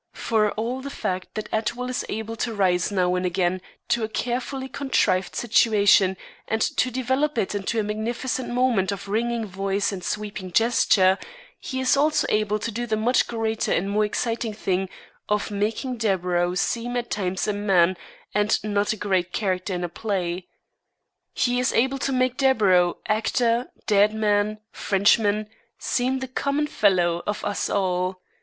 For 0.13 0.49
all 0.53 0.81
the 0.81 0.89
fact 0.89 1.35
that 1.35 1.47
Atwill 1.51 1.87
is 1.87 2.03
able 2.09 2.35
to 2.37 2.55
rise 2.55 2.91
now 2.91 3.13
and 3.13 3.23
again 3.23 3.61
to 3.89 4.03
a 4.03 4.09
carefully 4.09 4.67
contrived 4.67 5.35
situation 5.35 6.17
and 6.47 6.59
to 6.59 6.89
develop 6.89 7.37
it 7.37 7.53
into 7.53 7.77
a 7.79 7.83
magnificent 7.83 8.49
moment 8.49 8.91
of 8.91 9.07
ringing 9.07 9.45
voice 9.45 9.91
and 9.91 10.03
sweeping 10.03 10.53
gesture, 10.53 11.19
he 11.59 11.79
is 11.79 11.95
also 11.95 12.25
able 12.31 12.57
to 12.57 12.71
do 12.71 12.87
the 12.87 12.97
much 12.97 13.27
greater 13.27 13.71
and 13.71 13.91
more 13.91 14.03
exciting 14.03 14.55
thing 14.55 14.89
of 15.29 15.51
making 15.51 15.97
Deburau 15.99 16.55
seem 16.57 16.97
at 16.97 17.11
times 17.11 17.47
a 17.47 17.53
man 17.53 17.95
and 18.33 18.57
not 18.63 18.93
a 18.93 18.97
great 18.97 19.31
character 19.31 19.71
in 19.75 19.83
a 19.83 19.87
play. 19.87 20.47
He 21.35 21.59
is 21.59 21.73
able 21.73 21.99
to 21.99 22.11
make 22.11 22.37
Deburau, 22.37 22.95
actor, 23.07 23.69
dead 23.85 24.15
man, 24.15 24.61
Frenchman, 24.71 25.45
seem 25.77 26.21
the 26.21 26.27
common 26.27 26.65
fellow 26.65 27.21
of 27.27 27.45
us 27.45 27.69
all. 27.69 28.19